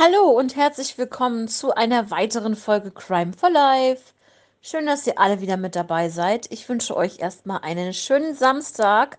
[0.00, 4.12] Hallo und herzlich willkommen zu einer weiteren Folge Crime for Life.
[4.62, 6.46] Schön, dass ihr alle wieder mit dabei seid.
[6.52, 9.18] Ich wünsche euch erstmal einen schönen Samstag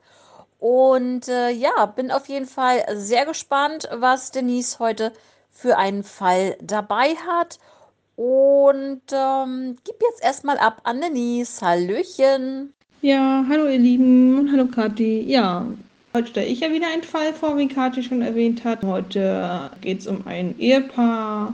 [0.57, 5.11] und äh, ja, bin auf jeden Fall sehr gespannt, was Denise heute
[5.51, 7.59] für einen Fall dabei hat.
[8.15, 11.61] Und ähm, gib jetzt erstmal ab an Denise.
[11.61, 12.73] Hallöchen.
[13.01, 15.23] Ja, hallo ihr Lieben und hallo Kathi.
[15.23, 15.65] Ja,
[16.11, 18.83] Heute stelle ich ja wieder einen Fall vor, wie Kathi schon erwähnt hat.
[18.83, 21.53] Heute geht es um ein Ehepaar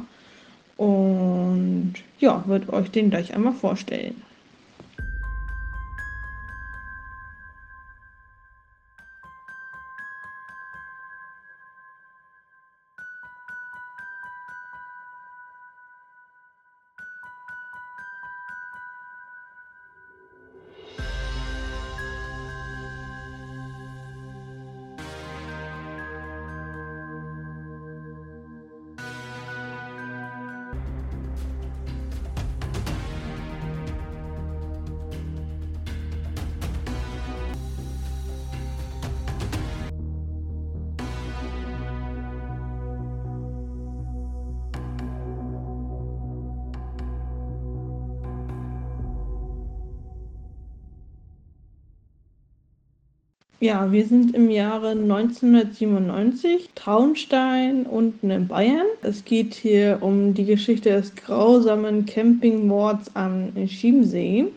[0.77, 4.21] und ja, wird euch den gleich einmal vorstellen.
[53.61, 58.85] Ja, wir sind im Jahre 1997, Traunstein unten in Bayern.
[59.01, 64.47] Es geht hier um die Geschichte des grausamen Campingmords am Chiemsee,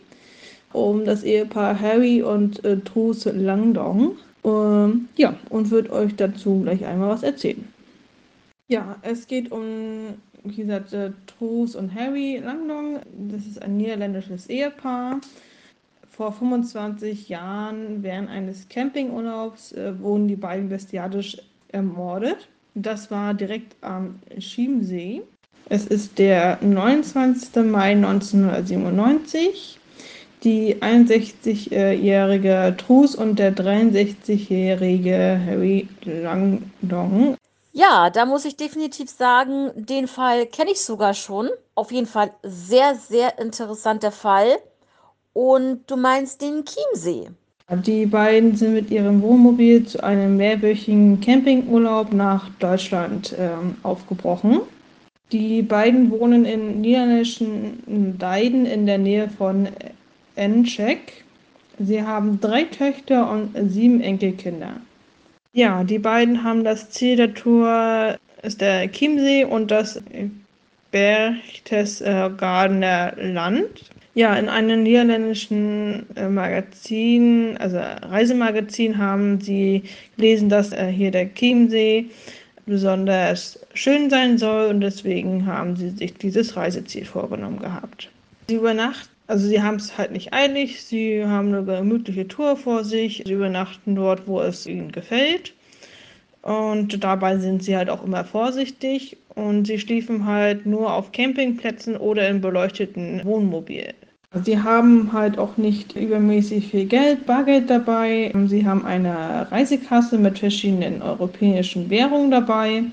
[0.73, 4.17] um das Ehepaar Harry und äh, Truus Langdong.
[4.43, 7.65] Ähm, ja, und wird euch dazu gleich einmal was erzählen.
[8.67, 12.99] Ja, es geht um, wie gesagt, äh, Truus und Harry Langdong.
[13.29, 15.21] Das ist ein niederländisches Ehepaar
[16.19, 21.37] vor 25 Jahren während eines Campingurlaubs äh, wurden die beiden bestialisch
[21.69, 22.49] ermordet.
[22.75, 25.21] Das war direkt am Chiemsee.
[25.69, 27.63] Es ist der 29.
[27.63, 29.79] Mai 1997.
[30.43, 37.37] Die 61-jährige Trus und der 63-jährige Harry Langdong.
[37.71, 41.47] Ja, da muss ich definitiv sagen, den Fall kenne ich sogar schon.
[41.75, 44.57] Auf jeden Fall sehr, sehr interessanter Fall.
[45.33, 47.29] Und du meinst den Chiemsee?
[47.85, 53.49] Die beiden sind mit ihrem Wohnmobil zu einem mehrwöchigen Campingurlaub nach Deutschland äh,
[53.83, 54.61] aufgebrochen.
[55.31, 59.67] Die beiden wohnen in niederländischen Leiden in der Nähe von
[60.35, 61.23] Enschek.
[61.77, 64.77] Sie haben drei Töchter und sieben Enkelkinder.
[65.53, 70.01] Ja, die beiden haben das Ziel der Tour ist der Chiemsee und das
[70.91, 73.91] Berchtesgadener Land.
[74.19, 79.83] Ja, in einem niederländischen äh, Magazin, also Reisemagazin, haben sie
[80.17, 82.07] gelesen, dass äh, hier der Chiemsee
[82.65, 88.09] besonders schön sein soll und deswegen haben sie sich dieses Reiseziel vorgenommen gehabt.
[88.49, 92.83] Sie übernachten, also sie haben es halt nicht eilig, sie haben eine gemütliche Tour vor
[92.83, 95.53] sich, sie übernachten dort, wo es ihnen gefällt.
[96.41, 101.95] Und dabei sind sie halt auch immer vorsichtig und sie schliefen halt nur auf Campingplätzen
[101.95, 103.95] oder in beleuchteten Wohnmobilen.
[104.43, 108.31] Sie haben halt auch nicht übermäßig viel Geld, Bargeld dabei.
[108.45, 112.83] Sie haben eine Reisekasse mit verschiedenen europäischen Währungen dabei.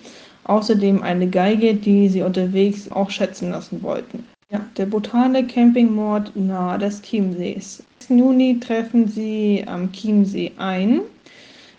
[0.45, 4.25] Außerdem eine Geige, die sie unterwegs auch schätzen lassen wollten.
[4.51, 7.83] Ja, der brutale Campingmord nahe des Chiemsees.
[8.09, 11.01] Im Juni treffen sie am Chiemsee ein,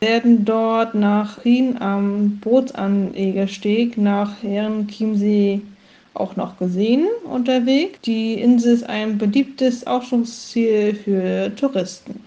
[0.02, 5.62] werden dort nach Rien am Bootsanlegersteg nach Herren Chiemsee
[6.20, 8.00] auch noch gesehen unterwegs.
[8.02, 12.22] Die Insel ist ein beliebtes Ausflugsziel für Touristen.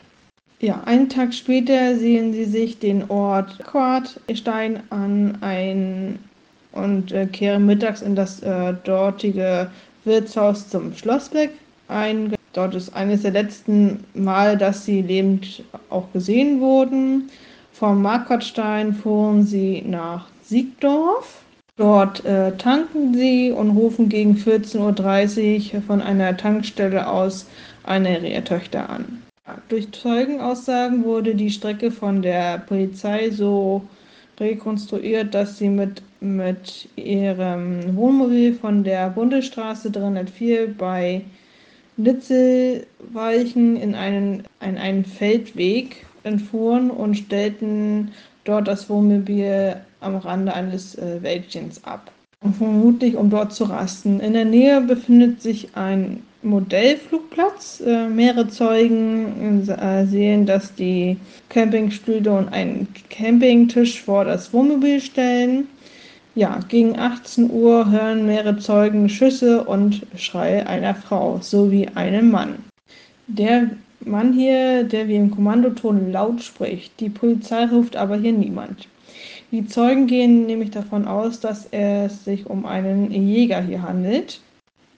[0.60, 6.18] Ja, einen Tag später sehen sie sich den Ort Quartstein an ein
[6.72, 9.70] und äh, kehren mittags in das äh, dortige
[10.04, 11.50] Wirtshaus zum Schlossberg
[11.88, 12.34] ein.
[12.52, 17.30] Dort ist eines der letzten Mal, dass sie lebend auch gesehen wurden.
[17.72, 21.42] Vom Marquardstein fuhren sie nach Siegdorf
[21.80, 27.46] Dort äh, tanken sie und rufen gegen 14.30 Uhr von einer Tankstelle aus
[27.84, 29.22] eine ihrer Töchter an.
[29.70, 33.80] Durch Zeugenaussagen wurde die Strecke von der Polizei so
[34.38, 41.22] rekonstruiert, dass sie mit, mit ihrem Wohnmobil von der Bundesstraße 304 bei
[41.96, 48.12] Litzelweichen in einen, in einen Feldweg entfuhren und stellten
[48.44, 52.10] dort das Wohnmobil am Rande eines äh, Wäldchens ab.
[52.58, 54.18] Vermutlich um dort zu rasten.
[54.20, 57.82] In der Nähe befindet sich ein Modellflugplatz.
[57.86, 61.18] Äh, mehrere Zeugen äh, sehen, dass die
[61.50, 65.68] Campingstühle und einen Campingtisch vor das Wohnmobil stellen.
[66.34, 72.54] Ja, gegen 18 Uhr hören mehrere Zeugen Schüsse und Schreie einer Frau sowie einem Mann.
[73.26, 73.70] Der
[74.04, 76.98] Mann hier, der wie im Kommandoton laut spricht.
[77.00, 78.88] Die Polizei ruft aber hier niemand.
[79.50, 84.40] Die Zeugen gehen nämlich davon aus, dass es sich um einen Jäger hier handelt.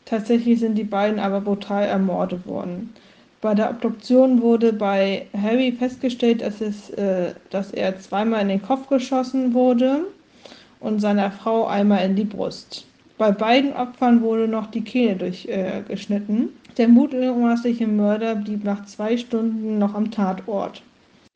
[0.04, 2.90] Tatsächlich sind die beiden aber brutal ermordet worden.
[3.40, 8.62] Bei der Obduktion wurde bei Harry festgestellt, dass, es, äh, dass er zweimal in den
[8.62, 10.06] Kopf geschossen wurde
[10.78, 12.86] und seiner Frau einmal in die Brust.
[13.18, 16.42] Bei beiden Opfern wurde noch die Kehle durchgeschnitten.
[16.42, 20.82] Äh, der mutmaßliche Mörder blieb nach zwei Stunden noch am Tatort.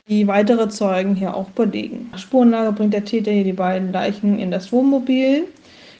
[0.08, 2.08] Die weitere Zeugen hier auch belegen.
[2.12, 5.44] Nach Spurenlage bringt der Täter hier die beiden Leichen in das Wohnmobil.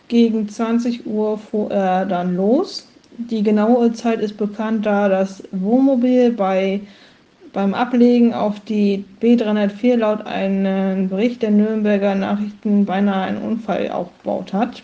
[0.08, 2.86] Gegen 20 Uhr fuhr er dann los.
[3.18, 6.80] Die genaue Zeit ist bekannt, da das Wohnmobil bei
[7.52, 14.52] beim Ablegen auf die B304 laut einem Bericht der Nürnberger Nachrichten beinahe einen Unfall aufgebaut
[14.52, 14.82] hat.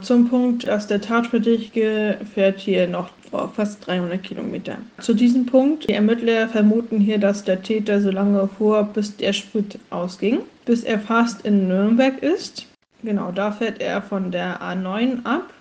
[0.00, 3.10] Zum Punkt, dass der Tatverdächtige fährt hier noch
[3.54, 4.78] fast 300 Kilometer.
[5.00, 9.32] Zu diesem Punkt, die Ermittler vermuten hier, dass der Täter so lange fuhr, bis der
[9.32, 12.66] Sprit ausging, bis er fast in Nürnberg ist.
[13.02, 15.52] Genau, da fährt er von der A9 ab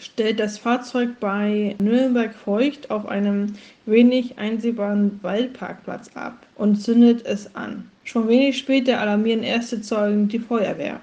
[0.00, 3.54] stellt das Fahrzeug bei Nürnberg Feucht auf einem
[3.86, 7.90] wenig einsehbaren Waldparkplatz ab und zündet es an.
[8.04, 11.00] Schon wenig später alarmieren erste Zeugen die Feuerwehr,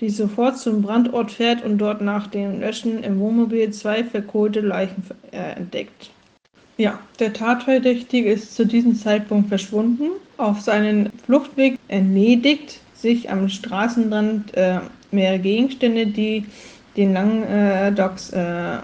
[0.00, 5.04] die sofort zum Brandort fährt und dort nach dem Löschen im Wohnmobil zwei verkohlte Leichen
[5.30, 6.10] äh, entdeckt.
[6.76, 10.10] Ja, der Tatverdächtige ist zu diesem Zeitpunkt verschwunden.
[10.38, 14.80] Auf seinen Fluchtweg erledigt sich am Straßenrand äh,
[15.12, 16.44] mehrere Gegenstände, die
[16.96, 18.80] den langen äh, Docs äh, äh,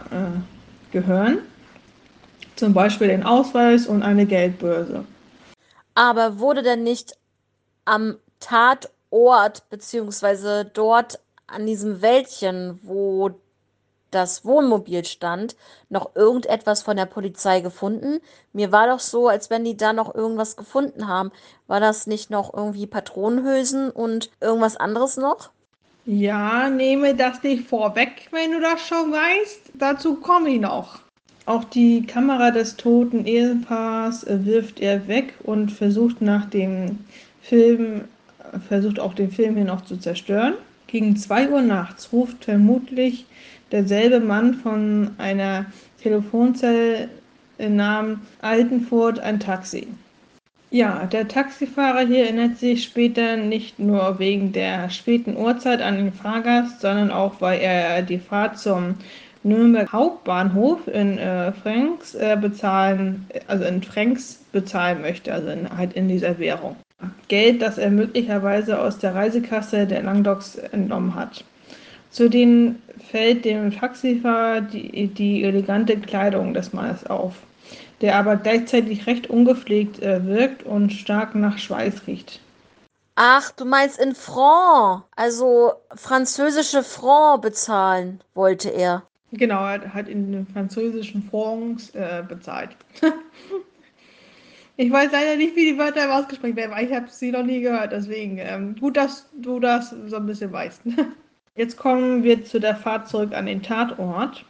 [0.93, 1.39] gehören.
[2.55, 5.05] Zum Beispiel den Ausweis und eine Geldbörse.
[5.95, 7.15] Aber wurde denn nicht
[7.87, 8.91] am Tatort
[9.71, 13.31] beziehungsweise dort an diesem Wäldchen, wo
[14.11, 15.57] das Wohnmobil stand,
[15.89, 18.21] noch irgendetwas von der Polizei gefunden?
[18.53, 21.31] Mir war doch so, als wenn die da noch irgendwas gefunden haben.
[21.67, 25.51] War das nicht noch irgendwie Patronenhülsen und irgendwas anderes noch?
[26.07, 29.73] Ja, nehme das nicht vorweg, wenn du das schon weißt.
[29.75, 31.01] Dazu komme ich noch.
[31.47, 36.99] Auch die Kamera des toten Ehepaars wirft er weg und versucht nach dem
[37.43, 38.05] Film,
[38.69, 40.55] versucht auch den Film hier noch zu zerstören.
[40.87, 43.27] Gegen 2 Uhr nachts ruft vermutlich
[43.71, 45.67] derselbe Mann von einer
[46.03, 47.09] Telefonzelle
[47.59, 49.87] Namen Altenfurt ein Taxi.
[50.71, 56.13] Ja, der Taxifahrer hier erinnert sich später nicht nur wegen der späten Uhrzeit an den
[56.13, 58.95] Fahrgast, sondern auch, weil er die Fahrt zum
[59.43, 65.95] Nürnberg Hauptbahnhof in äh, Franks äh, bezahlen, also in Franks bezahlen möchte, also in, halt
[65.95, 66.77] in dieser Währung.
[67.29, 71.45] Geld, das er möglicherweise aus der Reisekasse der Langdocks entnommen hat.
[72.11, 72.77] Zudem
[73.11, 77.35] fällt dem Taxifahrer die, die elegante Kleidung des Mannes auf
[78.01, 82.41] der aber gleichzeitig recht ungepflegt äh, wirkt und stark nach Schweiß riecht.
[83.17, 89.03] Ach, du meinst in Franc, also französische Franc bezahlen wollte er.
[89.33, 92.71] Genau, er hat in den französischen Francs äh, bezahlt.
[94.81, 97.61] ich weiß leider nicht, wie die Wörter ausgesprochen werden, weil ich habe sie noch nie
[97.61, 97.93] gehört.
[97.93, 100.81] Deswegen ähm, gut, dass du das so ein bisschen weißt.
[101.57, 104.43] Jetzt kommen wir zu der Fahrt zurück an den Tatort.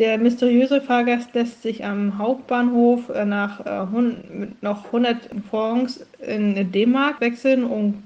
[0.00, 3.86] Der mysteriöse Fahrgast lässt sich am Hauptbahnhof äh, nach äh,
[4.62, 8.02] noch 100 Francs in D-Mark wechseln und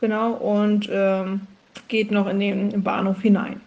[0.00, 1.40] genau und ähm,
[1.88, 3.62] geht noch in den Bahnhof hinein.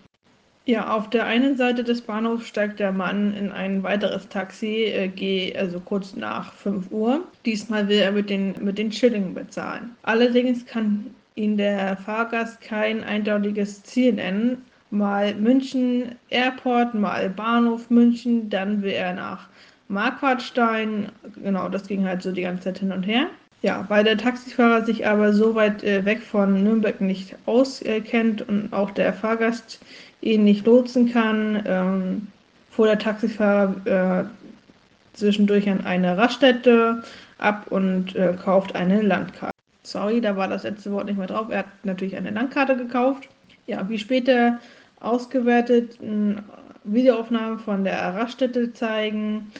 [0.65, 5.57] Ja, auf der einen Seite des Bahnhofs steigt der Mann in ein weiteres Taxi, äh,
[5.57, 7.25] also kurz nach 5 Uhr.
[7.45, 9.93] Diesmal will er mit den, mit den Schillingen bezahlen.
[10.03, 18.49] Allerdings kann ihn der Fahrgast kein eindeutiges Ziel nennen, mal München Airport, mal Bahnhof München,
[18.49, 19.49] dann will er nach
[19.89, 21.11] Marquardstein.
[21.43, 23.27] Genau, das ging halt so die ganze Zeit hin und her.
[23.63, 28.73] Ja, weil der Taxifahrer sich aber so weit äh, weg von Nürnberg nicht auskennt und
[28.73, 29.79] auch der Fahrgast
[30.19, 32.27] ihn nicht lotsen kann, ähm,
[32.71, 37.03] fuhr der Taxifahrer äh, zwischendurch an eine Raststätte
[37.37, 39.55] ab und äh, kauft eine Landkarte.
[39.83, 41.47] Sorry, da war das letzte Wort nicht mehr drauf.
[41.49, 43.29] Er hat natürlich eine Landkarte gekauft.
[43.65, 44.59] Ja, wie später
[44.99, 46.41] ausgewerteten
[46.83, 49.53] Videoaufnahmen von der Raststätte zeigen.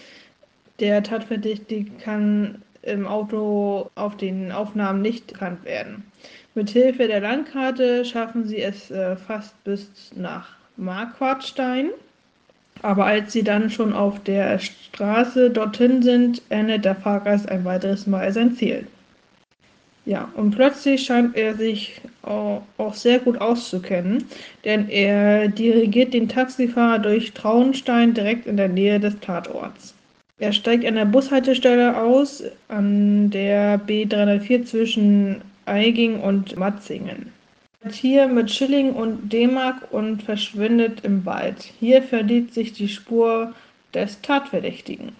[0.82, 6.04] Der Tatverdächtige kann im Auto auf den Aufnahmen nicht erkannt werden.
[6.56, 11.90] Mit Hilfe der Landkarte schaffen sie es äh, fast bis nach Marquardstein.
[12.82, 18.08] Aber als sie dann schon auf der Straße dorthin sind, ändert der Fahrgast ein weiteres
[18.08, 18.86] Mal sein Ziel.
[20.06, 24.26] Ja, und plötzlich scheint er sich auch sehr gut auszukennen,
[24.66, 29.94] denn er dirigiert den Taxifahrer durch Traunstein direkt in der Nähe des Tatorts.
[30.44, 37.32] Er steigt an der Bushaltestelle aus, an der B304 zwischen Eiging und Matzingen.
[37.90, 41.62] Hier mit Schilling und D-Mark und verschwindet im Wald.
[41.80, 43.54] Hier verliert sich die Spur
[43.94, 45.16] des Tatverdächtigen.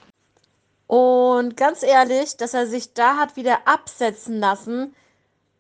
[0.88, 4.94] Und ganz ehrlich, dass er sich da hat wieder absetzen lassen,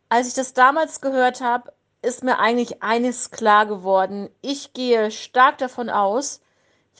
[0.09, 4.27] als ich das damals gehört habe, ist mir eigentlich eines klar geworden.
[4.41, 6.41] Ich gehe stark davon aus,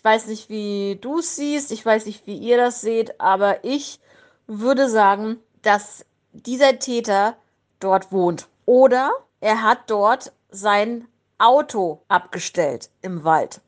[0.03, 3.99] weiß nicht, wie du es siehst, ich weiß nicht, wie ihr das seht, aber ich
[4.47, 7.35] würde sagen, dass dieser Täter
[7.79, 8.47] dort wohnt.
[8.65, 11.07] Oder er hat dort sein
[11.37, 13.61] Auto abgestellt im Wald.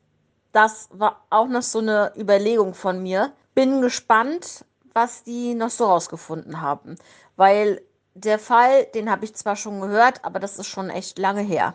[0.52, 3.32] Das war auch noch so eine Überlegung von mir.
[3.54, 4.64] Bin gespannt,
[4.94, 6.96] was die noch so rausgefunden haben.
[7.36, 7.82] Weil
[8.14, 11.74] der Fall, den habe ich zwar schon gehört, aber das ist schon echt lange her.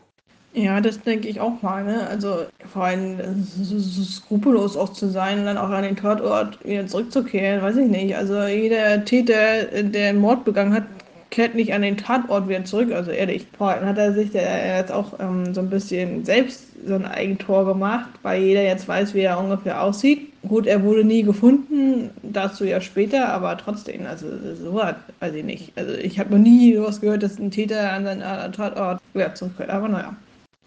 [0.53, 1.84] Ja, das denke ich auch mal.
[1.84, 2.08] Ne?
[2.08, 6.86] Also vor allem so, so skrupellos auch zu sein, dann auch an den Tatort wieder
[6.88, 8.15] zurückzukehren, weiß ich nicht.
[8.17, 10.84] Also jeder Täter, der einen Mord begangen hat,
[11.29, 12.91] kehrt nicht an den Tatort wieder zurück.
[12.91, 16.65] Also ehrlich, vor allem hat er sich der jetzt auch ähm, so ein bisschen selbst
[16.86, 20.34] so ein Eigentor gemacht, weil jeder jetzt weiß, wie er ungefähr aussieht.
[20.48, 25.46] Gut, er wurde nie gefunden, dazu ja später, aber trotzdem, also so was, weiß ich
[25.46, 25.72] nicht.
[25.77, 29.70] Also ich habe noch nie was gehört, dass ein Täter an seinen Tatort wieder zurückkehrt,
[29.70, 30.15] aber naja.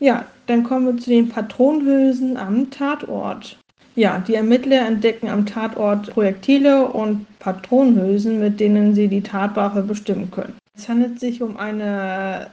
[0.00, 3.58] Ja, dann kommen wir zu den Patronenhülsen am Tatort.
[3.96, 10.30] Ja, die Ermittler entdecken am Tatort Projektile und Patronenhülsen, mit denen sie die Tatwaffe bestimmen
[10.30, 10.54] können.
[10.76, 12.48] Es handelt sich um eine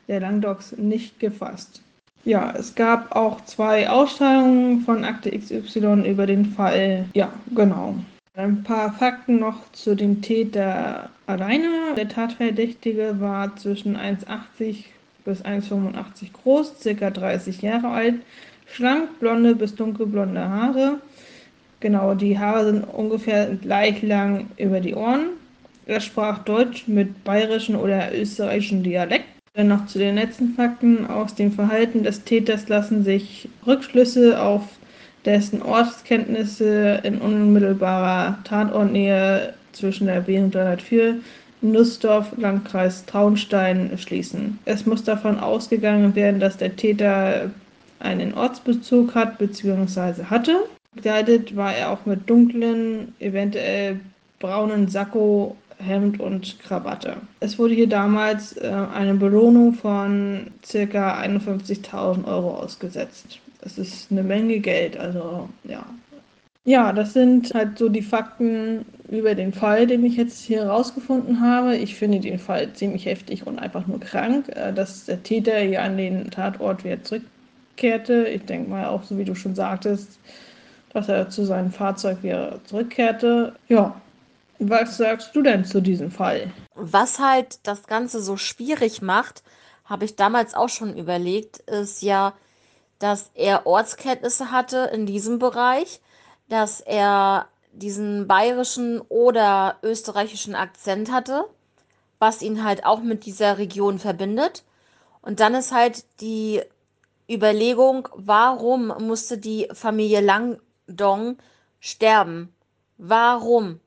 [0.07, 1.81] der Langdocks nicht gefasst.
[2.25, 7.05] Ja, es gab auch zwei Ausstrahlungen von Akte XY über den Fall.
[7.13, 7.95] Ja, genau.
[8.35, 11.93] Ein paar Fakten noch zu dem Täter alleine.
[11.95, 14.85] Der Tatverdächtige war zwischen 1,80
[15.25, 18.15] bis 1,85 groß, circa 30 Jahre alt,
[18.65, 20.99] schlank, blonde bis dunkelblonde Haare.
[21.79, 25.27] Genau, die Haare sind ungefähr gleich lang über die Ohren.
[25.85, 29.25] Er sprach Deutsch mit bayerischen oder österreichischen Dialekt.
[29.53, 31.05] Dann noch zu den letzten Fakten.
[31.05, 34.63] Aus dem Verhalten des Täters lassen sich Rückschlüsse auf
[35.25, 41.15] dessen Ortskenntnisse in unmittelbarer Tatortnähe zwischen der B304
[41.61, 44.59] Nussdorf, Landkreis Traunstein schließen.
[44.65, 47.49] Es muss davon ausgegangen werden, dass der Täter
[47.99, 50.25] einen Ortsbezug hat bzw.
[50.25, 50.57] hatte.
[50.95, 53.99] Gekleidet war er auch mit dunklen, eventuell
[54.39, 57.15] braunen Sakko, Hemd und Krawatte.
[57.39, 61.21] Es wurde hier damals äh, eine Belohnung von ca.
[61.21, 63.39] 51.000 Euro ausgesetzt.
[63.61, 65.85] Das ist eine Menge Geld, also ja.
[66.65, 71.41] Ja, das sind halt so die Fakten über den Fall, den ich jetzt hier rausgefunden
[71.41, 71.75] habe.
[71.75, 75.83] Ich finde den Fall ziemlich heftig und einfach nur krank, äh, dass der Täter hier
[75.83, 78.27] an den Tatort wieder zurückkehrte.
[78.27, 80.19] Ich denke mal auch, so wie du schon sagtest,
[80.93, 83.55] dass er zu seinem Fahrzeug wieder zurückkehrte.
[83.67, 83.99] Ja,
[84.59, 86.49] was sagst du denn zu diesem Fall?
[86.75, 89.43] Was halt das Ganze so schwierig macht,
[89.83, 92.33] habe ich damals auch schon überlegt, ist ja,
[92.99, 95.99] dass er Ortskenntnisse hatte in diesem Bereich,
[96.47, 101.45] dass er diesen bayerischen oder österreichischen Akzent hatte,
[102.19, 104.63] was ihn halt auch mit dieser Region verbindet.
[105.21, 106.61] Und dann ist halt die
[107.29, 111.37] Überlegung, warum musste die Familie Langdong
[111.79, 112.53] sterben?
[112.97, 113.79] Warum?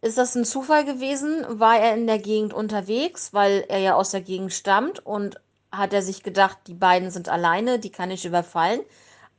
[0.00, 1.44] Ist das ein Zufall gewesen?
[1.48, 5.40] War er in der Gegend unterwegs, weil er ja aus der Gegend stammt und
[5.70, 8.80] hat er sich gedacht, die beiden sind alleine, die kann ich überfallen.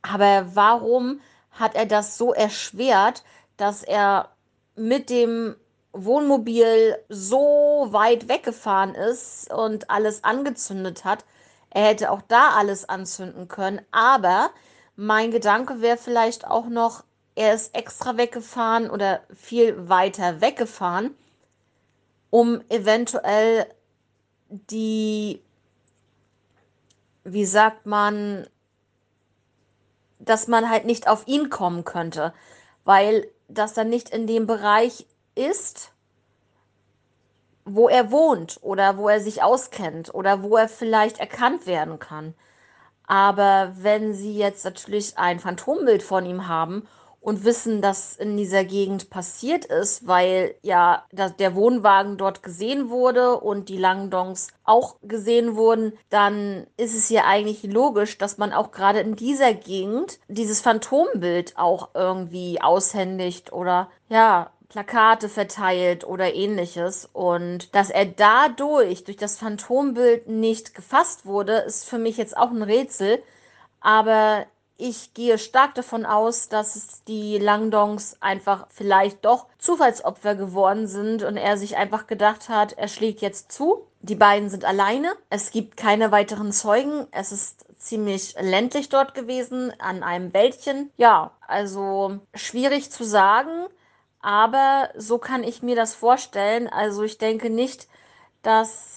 [0.02, 1.20] Aber warum
[1.54, 3.24] hat er das so erschwert,
[3.56, 4.30] dass er
[4.76, 5.56] mit dem
[5.92, 11.24] Wohnmobil so weit weggefahren ist und alles angezündet hat?
[11.70, 14.50] Er hätte auch da alles anzünden können, aber
[14.96, 21.16] mein Gedanke wäre vielleicht auch noch, er ist extra weggefahren oder viel weiter weggefahren,
[22.30, 23.66] um eventuell
[24.48, 25.40] die
[27.24, 28.46] wie sagt man,
[30.18, 32.32] dass man halt nicht auf ihn kommen könnte.
[32.84, 35.92] Weil dass er nicht in dem Bereich ist,
[37.64, 42.34] wo er wohnt oder wo er sich auskennt oder wo er vielleicht erkannt werden kann.
[43.06, 46.86] Aber wenn Sie jetzt natürlich ein Phantombild von ihm haben
[47.24, 53.40] und wissen, dass in dieser Gegend passiert ist, weil ja der Wohnwagen dort gesehen wurde
[53.40, 58.72] und die Langdongs auch gesehen wurden, dann ist es ja eigentlich logisch, dass man auch
[58.72, 67.08] gerade in dieser Gegend dieses Phantombild auch irgendwie aushändigt oder ja, Plakate verteilt oder ähnliches.
[67.10, 72.50] Und dass er dadurch, durch das Phantombild nicht gefasst wurde, ist für mich jetzt auch
[72.50, 73.22] ein Rätsel.
[73.80, 74.44] Aber
[74.76, 81.36] ich gehe stark davon aus, dass die Langdongs einfach vielleicht doch Zufallsopfer geworden sind und
[81.36, 83.86] er sich einfach gedacht hat, er schlägt jetzt zu.
[84.00, 85.14] Die beiden sind alleine.
[85.30, 87.06] Es gibt keine weiteren Zeugen.
[87.12, 90.90] Es ist ziemlich ländlich dort gewesen, an einem Wäldchen.
[90.96, 93.66] Ja, also schwierig zu sagen,
[94.20, 96.66] aber so kann ich mir das vorstellen.
[96.68, 97.86] Also ich denke nicht,
[98.42, 98.93] dass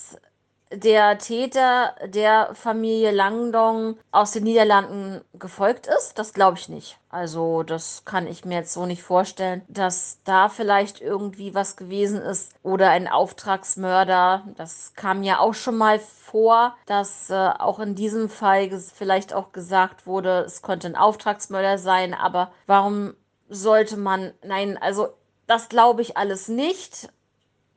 [0.71, 6.19] der Täter der Familie Langdong aus den Niederlanden gefolgt ist.
[6.19, 6.97] Das glaube ich nicht.
[7.09, 12.21] Also das kann ich mir jetzt so nicht vorstellen, dass da vielleicht irgendwie was gewesen
[12.21, 14.43] ist oder ein Auftragsmörder.
[14.55, 19.51] Das kam ja auch schon mal vor, dass äh, auch in diesem Fall vielleicht auch
[19.53, 22.13] gesagt wurde, es könnte ein Auftragsmörder sein.
[22.13, 23.15] Aber warum
[23.49, 25.09] sollte man, nein, also
[25.47, 27.09] das glaube ich alles nicht.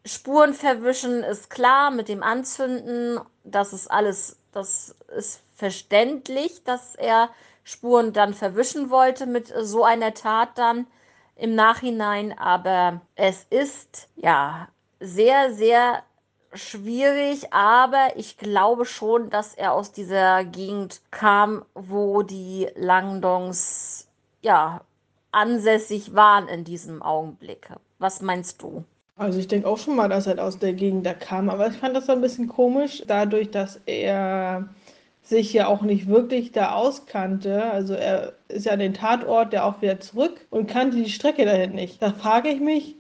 [0.04, 7.30] Spuren verwischen ist klar, mit dem Anzünden, das ist alles, das ist verständlich, dass er
[7.64, 10.87] Spuren dann verwischen wollte mit so einer Tat dann
[11.37, 14.69] im Nachhinein, aber es ist ja
[15.00, 16.02] sehr, sehr
[16.52, 24.09] schwierig, aber ich glaube schon, dass er aus dieser Gegend kam, wo die Langdongs
[24.40, 24.80] ja
[25.30, 27.71] ansässig waren in diesem Augenblick.
[27.99, 28.85] Was meinst du?
[29.20, 31.76] Also ich denke auch schon mal, dass er aus der Gegend da kam, aber ich
[31.76, 34.70] fand das so ein bisschen komisch, dadurch, dass er
[35.22, 37.64] sich ja auch nicht wirklich da auskannte.
[37.64, 41.44] Also er ist ja an den Tatort, der auch wieder zurück und kannte die Strecke
[41.44, 42.00] dahin nicht.
[42.00, 42.96] Da frage ich mich,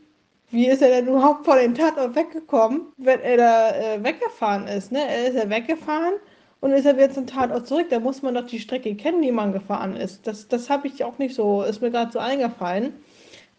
[0.50, 4.92] wie ist er denn überhaupt von dem Tatort weggekommen, wenn er da äh, weggefahren ist?
[4.92, 5.00] Ne?
[5.00, 6.16] Er ist ja weggefahren
[6.60, 7.86] und ist er wieder zum Tatort zurück.
[7.88, 10.26] Da muss man doch die Strecke kennen, die man gefahren ist.
[10.26, 12.92] Das, das habe ich auch nicht so, ist mir gerade so eingefallen.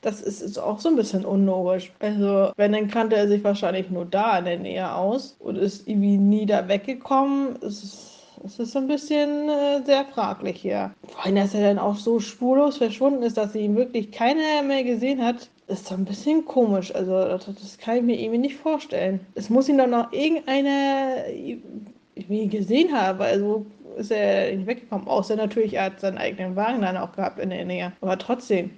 [0.01, 1.91] Das ist, ist auch so ein bisschen unlogisch.
[1.99, 5.87] Also, wenn, dann kannte er sich wahrscheinlich nur da in der Nähe aus und ist
[5.87, 7.55] irgendwie nie da weggekommen.
[7.61, 8.11] Es ist
[8.43, 10.91] es ist so ein bisschen äh, sehr fraglich hier.
[11.07, 14.63] Vor allem, dass er dann auch so spurlos verschwunden ist, dass sie ihn wirklich keiner
[14.63, 16.93] mehr gesehen hat, ist so ein bisschen komisch.
[16.95, 19.19] Also, das, das kann ich mir irgendwie nicht vorstellen.
[19.35, 21.27] Es muss ihn doch noch irgendeiner
[22.15, 23.21] irgendwie gesehen haben.
[23.21, 23.65] Also
[23.97, 25.07] ist er nicht weggekommen.
[25.07, 27.93] Außer natürlich, er hat seinen eigenen Wagen dann auch gehabt in der Nähe.
[28.01, 28.71] Aber trotzdem.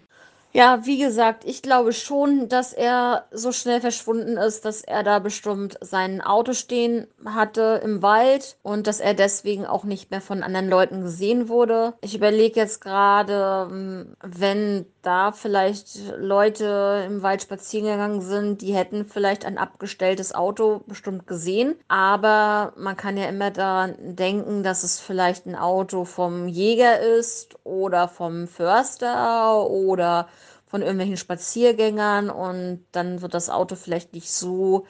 [0.56, 5.18] Ja, wie gesagt, ich glaube schon, dass er so schnell verschwunden ist, dass er da
[5.18, 10.44] bestimmt sein Auto stehen hatte im Wald und dass er deswegen auch nicht mehr von
[10.44, 11.96] anderen Leuten gesehen wurde.
[12.02, 18.74] Ich überlege jetzt gerade, hm, wenn da vielleicht Leute im Wald spazieren gegangen sind, die
[18.74, 21.76] hätten vielleicht ein abgestelltes Auto bestimmt gesehen.
[21.88, 27.56] Aber man kann ja immer daran denken, dass es vielleicht ein Auto vom Jäger ist
[27.64, 30.28] oder vom Förster oder
[30.66, 34.88] von irgendwelchen Spaziergängern und dann wird das Auto vielleicht nicht so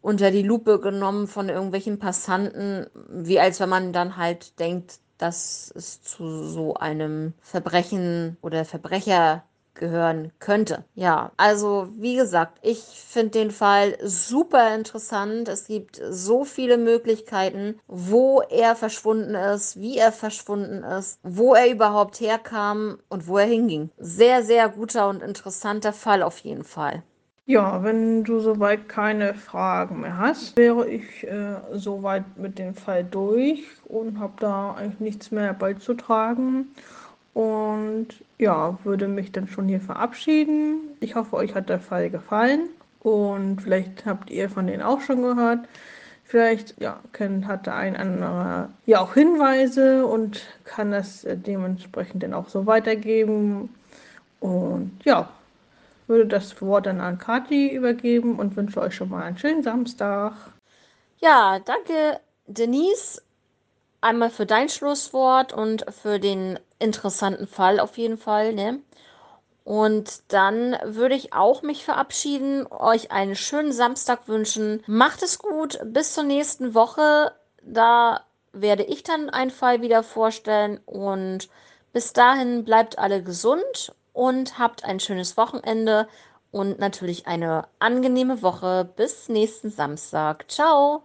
[0.00, 5.72] unter die Lupe genommen von irgendwelchen Passanten, wie als wenn man dann halt denkt, dass
[5.74, 9.44] es zu so einem Verbrechen oder Verbrecher
[9.76, 10.84] gehören könnte.
[10.94, 15.48] Ja, also wie gesagt, ich finde den Fall super interessant.
[15.48, 21.70] Es gibt so viele Möglichkeiten, wo er verschwunden ist, wie er verschwunden ist, wo er
[21.70, 23.90] überhaupt herkam und wo er hinging.
[23.98, 27.02] Sehr, sehr guter und interessanter Fall auf jeden Fall.
[27.48, 33.04] Ja, wenn du soweit keine Fragen mehr hast, wäre ich äh, soweit mit dem Fall
[33.04, 36.66] durch und habe da eigentlich nichts mehr beizutragen.
[37.34, 40.80] Und ja, würde mich dann schon hier verabschieden.
[40.98, 42.68] Ich hoffe, euch hat der Fall gefallen.
[43.00, 45.60] Und vielleicht habt ihr von denen auch schon gehört.
[46.24, 52.24] Vielleicht ja, kann, hat der ein anderer ja auch Hinweise und kann das äh, dementsprechend
[52.24, 53.68] dann auch so weitergeben.
[54.40, 55.28] Und ja,
[56.06, 60.32] würde das Wort dann an Kathi übergeben und wünsche euch schon mal einen schönen Samstag.
[61.18, 63.22] Ja, danke Denise
[64.00, 68.52] einmal für dein Schlusswort und für den interessanten Fall auf jeden Fall.
[68.52, 68.80] Ne?
[69.64, 74.82] Und dann würde ich auch mich verabschieden, euch einen schönen Samstag wünschen.
[74.86, 77.32] Macht es gut, bis zur nächsten Woche.
[77.62, 80.78] Da werde ich dann einen Fall wieder vorstellen.
[80.86, 81.48] Und
[81.92, 86.08] bis dahin bleibt alle gesund und habt ein schönes Wochenende
[86.50, 88.88] und natürlich eine angenehme Woche.
[88.96, 90.50] Bis nächsten Samstag.
[90.50, 91.02] Ciao!